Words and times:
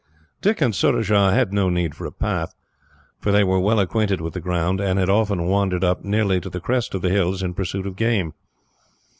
Dick 0.41 0.61
and 0.61 0.73
Surajah 0.73 1.29
had 1.31 1.53
no 1.53 1.69
need 1.69 1.91
of 1.93 2.01
a 2.01 2.09
path, 2.09 2.55
for 3.19 3.31
they 3.31 3.43
were 3.43 3.59
well 3.59 3.79
acquainted 3.79 4.19
with 4.19 4.33
the 4.33 4.41
ground, 4.41 4.81
and 4.81 4.97
had 4.97 5.11
often 5.11 5.45
wandered 5.45 5.83
up, 5.83 6.03
nearly 6.03 6.41
to 6.41 6.49
the 6.49 6.59
crest 6.59 6.95
of 6.95 7.03
the 7.03 7.11
hills, 7.11 7.43
in 7.43 7.53
pursuit 7.53 7.85
of 7.85 7.95
game. 7.95 8.33